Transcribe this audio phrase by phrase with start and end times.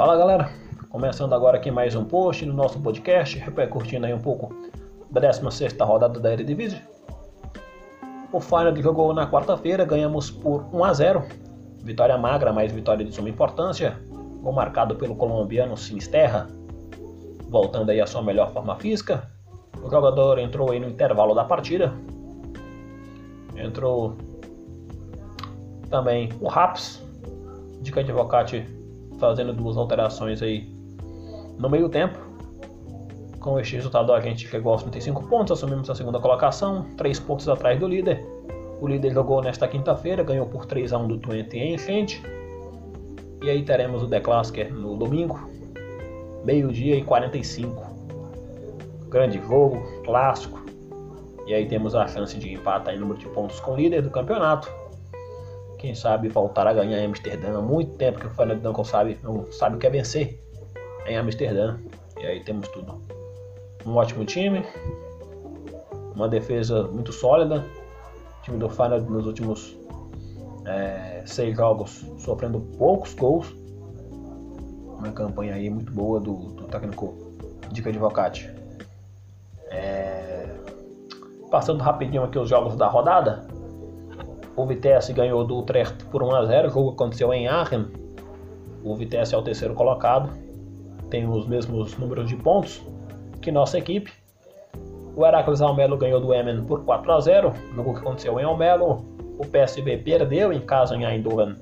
[0.00, 0.50] Fala galera,
[0.88, 4.50] começando agora aqui mais um post no nosso podcast, repercutindo aí um pouco
[5.10, 6.80] da 16 rodada da Eredivisie.
[8.32, 11.22] O Feyenoord jogou na quarta-feira, ganhamos por 1 a 0.
[11.84, 14.00] Vitória magra, mas vitória de suma importância.
[14.40, 16.46] Gol marcado pelo colombiano Sinisterra,
[17.50, 19.30] voltando aí à sua melhor forma física.
[19.82, 21.92] O jogador entrou aí no intervalo da partida.
[23.54, 24.16] Entrou
[25.90, 27.06] também o Raps,
[27.82, 28.79] de Vocati
[29.20, 30.68] fazendo duas alterações aí
[31.58, 32.18] no meio tempo.
[33.38, 37.48] Com este resultado a gente chegou aos 35 pontos, assumimos a segunda colocação, 3 pontos
[37.48, 38.26] atrás do líder.
[38.80, 42.22] O líder jogou nesta quinta-feira, ganhou por 3 a 1 do Twente em frente.
[43.42, 44.20] E aí teremos o The
[44.70, 45.38] no domingo,
[46.44, 47.82] meio-dia e 45.
[49.08, 50.60] Grande jogo, clássico.
[51.46, 54.10] E aí temos a chance de empatar em número de pontos com o líder do
[54.10, 54.70] campeonato.
[55.80, 57.56] Quem sabe voltar a ganhar em Amsterdã.
[57.56, 60.38] Há muito tempo que o Fernando sabe, não sabe o que é vencer
[61.06, 61.78] em Amsterdã.
[62.18, 63.02] E aí temos tudo.
[63.86, 64.62] Um ótimo time,
[66.14, 67.64] uma defesa muito sólida.
[68.40, 69.74] O time do Feyenoord nos últimos
[70.66, 73.50] é, seis jogos sofrendo poucos gols.
[74.98, 77.16] Uma campanha aí muito boa do, do técnico
[77.72, 78.54] Dica de Vocati.
[79.70, 80.46] É,
[81.50, 83.48] passando rapidinho aqui os jogos da rodada.
[84.56, 86.68] O Vitesse ganhou do Utrecht por 1 a 0.
[86.68, 87.86] O jogo aconteceu em Aachen.
[88.84, 90.30] O Vitesse é o terceiro colocado.
[91.08, 92.82] Tem os mesmos números de pontos
[93.40, 94.12] que nossa equipe.
[95.16, 97.52] O Heracles Almelo ganhou do Emen por 4 a 0.
[97.72, 99.04] O jogo que aconteceu em Almelo.
[99.38, 101.56] O PSB perdeu em casa em Eindhoven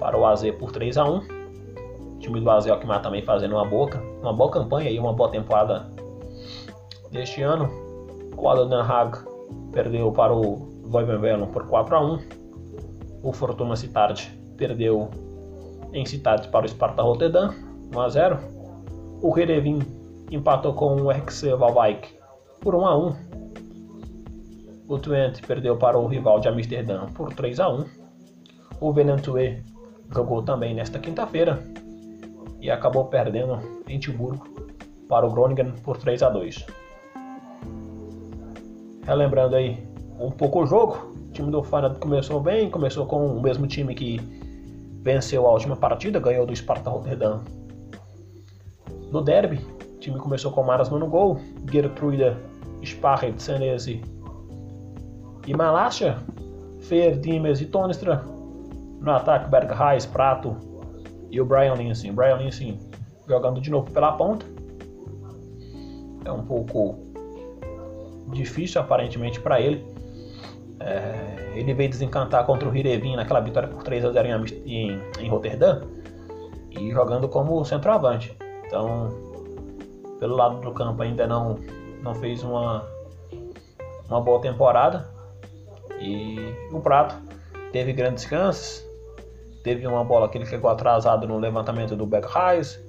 [0.00, 1.16] para o AZ por 3 a 1.
[1.18, 3.90] O time do AZ Alkmaar também fazendo uma boa,
[4.22, 5.86] uma boa campanha e uma boa temporada
[7.10, 7.68] deste ano.
[8.36, 9.18] O Aden Haag
[9.72, 12.18] perdeu para o Voivenvelo por 4 a 1.
[13.22, 15.10] O Fortuna Cittard perdeu
[15.92, 17.54] em Cittard para o Sparta Rotterdam
[17.94, 18.38] 1 a 0.
[19.20, 19.80] O Herevin
[20.30, 22.16] empatou com o RX Valwijk
[22.60, 23.16] por 1 a 1.
[24.88, 27.84] O Twente perdeu para o rival de Amsterdã por 3 a 1.
[28.80, 29.62] O Venantue
[30.10, 31.62] jogou também nesta quinta-feira
[32.60, 34.48] e acabou perdendo em Tilburgo
[35.06, 36.66] para o Groningen por 3 a 2.
[39.04, 39.87] Relembrando aí
[40.18, 41.12] um pouco o jogo.
[41.28, 44.20] O time do Feyenoord começou bem, começou com o mesmo time que
[45.02, 47.42] venceu a última partida, ganhou do Sparta Rotterdam.
[49.10, 49.64] No derby,
[49.94, 51.40] o time começou com Maras no gol,
[51.70, 52.36] Gertruida,
[52.84, 54.02] Sparret, Senesi
[55.46, 56.22] e Malasha,
[56.80, 58.24] Fer, Dimes e Tonistra.
[59.00, 60.56] No ataque, Bergheis, Prato
[61.30, 62.12] e o Brian Linsen.
[62.12, 62.78] Brian Linsen
[63.28, 64.44] jogando de novo pela ponta.
[66.24, 66.98] É um pouco
[68.32, 69.86] difícil aparentemente para ele
[70.80, 75.02] é, ele veio desencantar contra o Hirevin naquela vitória por 3 a 0 em, em,
[75.20, 75.82] em Roterdã
[76.70, 78.36] e jogando como centroavante.
[78.66, 79.08] Então,
[80.20, 81.58] pelo lado do campo ainda não,
[82.02, 82.84] não fez uma,
[84.08, 85.08] uma boa temporada.
[86.00, 86.36] E
[86.72, 87.16] o Prato
[87.72, 88.86] teve grandes chances.
[89.64, 92.80] Teve uma bola que ele chegou atrasado no levantamento do Beck Reis.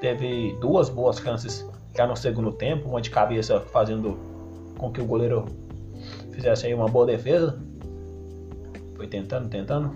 [0.00, 4.18] Teve duas boas chances já no segundo tempo, uma de cabeça fazendo
[4.78, 5.44] com que o goleiro
[6.32, 7.58] fizesse aí uma boa defesa.
[8.96, 9.90] Foi tentando, tentando.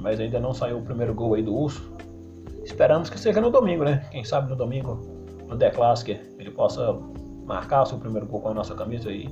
[0.00, 1.92] Mas ainda não saiu o primeiro gol aí do Urso.
[2.64, 4.06] Esperamos que seja no domingo, né?
[4.10, 5.00] Quem sabe no domingo,
[5.48, 6.92] no The Classic, ele possa
[7.44, 9.28] marcar o seu primeiro gol com a nossa camisa e,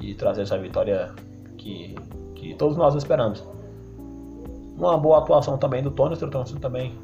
[0.00, 1.12] e trazer essa vitória
[1.56, 1.94] que,
[2.34, 3.42] que todos nós esperamos.
[4.76, 6.98] Uma boa atuação também do Tony, o também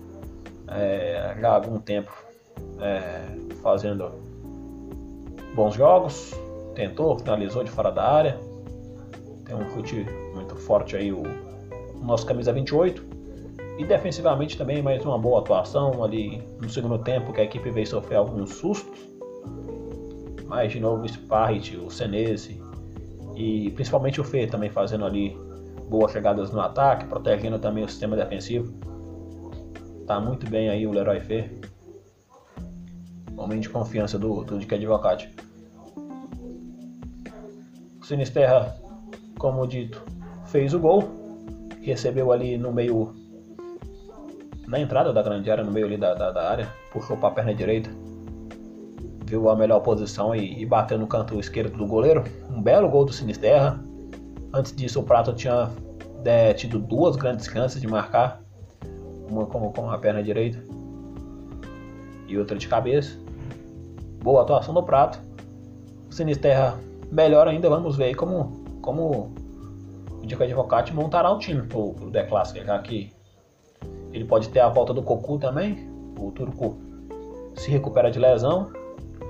[0.69, 2.13] é, já há algum tempo
[2.81, 3.23] é,
[3.63, 4.11] fazendo
[5.55, 6.35] bons jogos,
[6.75, 8.39] tentou, finalizou de fora da área,
[9.49, 13.19] tem um chute muito forte aí o, o nosso camisa 28.
[13.79, 17.87] E defensivamente também mais uma boa atuação ali no segundo tempo que a equipe veio
[17.87, 18.99] sofrer alguns sustos.
[20.47, 22.61] Mas de novo o Sparrit, o Senese
[23.37, 25.37] e principalmente o Fê também fazendo ali
[25.89, 28.73] boas chegadas no ataque, protegendo também o sistema defensivo.
[30.07, 31.51] Tá muito bem aí o Leroy Fê.
[33.33, 35.33] Momento de confiança do, do Dick Advocate.
[38.03, 38.88] Sinisterra
[39.39, 40.03] como dito,
[40.47, 41.05] fez o gol,
[41.81, 43.15] recebeu ali no meio,
[44.67, 47.33] na entrada da grande área, no meio ali da, da, da área, puxou para a
[47.33, 47.91] perna direita,
[49.25, 52.25] viu a melhor posição e, e, bateu no canto esquerdo do goleiro.
[52.51, 53.79] Um belo gol do Sinisterra.
[54.53, 55.71] Antes disso, o Prato tinha
[56.25, 58.43] é, tido duas grandes chances de marcar,
[59.31, 60.59] uma com, com a perna direita
[62.27, 63.19] e outra de cabeça.
[64.23, 65.21] Boa atuação do Prato.
[66.11, 66.79] Sinisterra
[67.13, 69.35] melhor ainda, vamos ver como como
[70.23, 73.13] o Diego Advocati montará um time pro, pro The Classic, já que
[74.15, 75.87] ele pode ter a volta do Cocu também,
[76.19, 76.79] o turco
[77.55, 78.73] se recupera de lesão,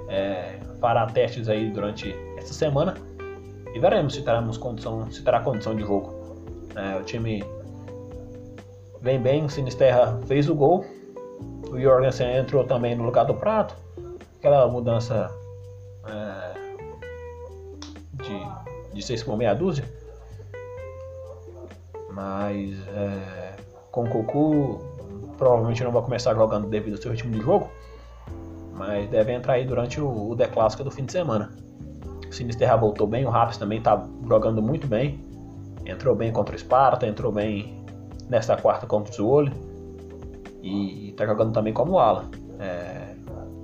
[0.08, 2.94] é, fará testes aí durante essa semana
[3.74, 6.14] e veremos se teremos condição, se terá condição de jogo.
[6.76, 7.42] É, o time
[9.00, 10.84] vem bem, o Sinisterra fez o gol,
[11.68, 13.74] o Jorgensen entrou também no lugar do Prato,
[14.38, 15.28] aquela mudança
[16.06, 16.58] é,
[18.22, 18.67] de,
[18.98, 19.84] de seis por meia dúzia,
[22.10, 23.54] mas é,
[23.90, 24.80] com o Cocu
[25.36, 27.70] provavelmente não vai começar jogando devido ao seu ritmo de jogo,
[28.74, 31.50] mas deve entrar aí durante o, o The Clássico do fim de semana.
[32.28, 35.24] O Sinisterra voltou bem, o Raps também está jogando muito bem.
[35.86, 37.82] Entrou bem contra o Sparta, entrou bem
[38.28, 39.52] nesta quarta contra o Zuoli.
[40.62, 42.28] E está jogando também como ala.
[42.58, 43.14] É,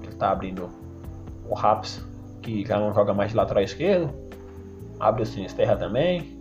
[0.02, 0.70] ele está abrindo
[1.46, 2.02] o Raps,
[2.40, 4.10] que já não joga mais de lateral esquerdo.
[5.04, 6.40] Abre o Sinisterra também.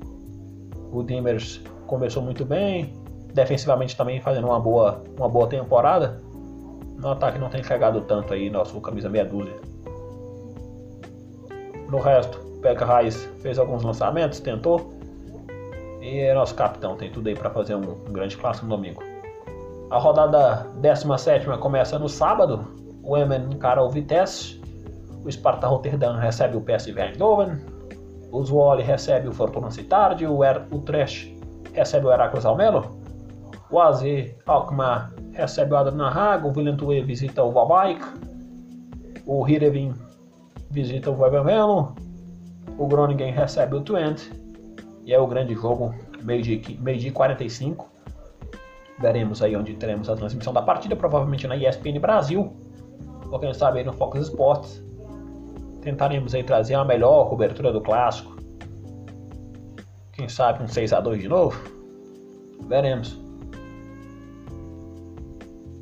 [0.90, 2.94] O Dimmers começou muito bem.
[3.34, 6.22] Defensivamente também fazendo uma boa, uma boa temporada.
[6.98, 9.60] No ataque não tem chegado tanto aí, nosso camisa meia dúzia.
[11.90, 14.94] No resto, Pekka Reis fez alguns lançamentos, tentou.
[16.02, 19.04] E é nosso capitão tem tudo aí para fazer um, um, grande clássico no domingo.
[19.90, 22.66] A rodada 17 começa no sábado.
[23.04, 24.62] O Emen encara o Vitesse.
[25.26, 27.73] O Sparta Rotterdam recebe o PSV Eindhoven.
[28.34, 30.28] O Zwolle recebe o Fortuna Citardi.
[30.28, 31.34] O er Utrecht
[31.72, 32.98] recebe o Heracles Almelo.
[33.72, 34.02] O AZ
[34.46, 36.48] Alkmaar recebe o Adana Haga.
[36.48, 38.04] O Villeneuve visita o Valbaik.
[39.26, 39.94] O Hirevin
[40.74, 41.96] visita o Webermelo,
[42.80, 44.32] o Groningen recebe o Twente
[45.06, 45.94] e é o grande jogo,
[46.24, 47.88] meio-dia meio 45.
[49.00, 52.52] Veremos aí onde teremos a transmissão da partida, provavelmente na ESPN Brasil,
[53.32, 54.84] ou quem sabe aí no Fox Sports.
[55.84, 58.36] Tentaremos aí trazer a melhor cobertura do clássico.
[60.14, 61.60] Quem sabe um 6x2 de novo?
[62.68, 63.20] Veremos.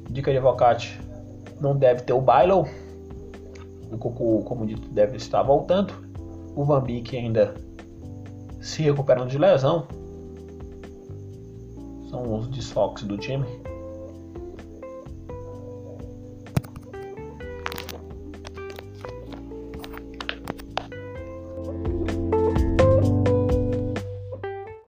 [0.10, 1.00] Dica de Avocate
[1.60, 2.66] não deve ter o Bailo
[3.92, 5.94] o Coco, como dito, deve estar voltando.
[6.56, 6.84] O Van
[7.14, 7.54] ainda
[8.62, 9.86] se recuperando de lesão.
[12.10, 13.46] São os desfoques do time.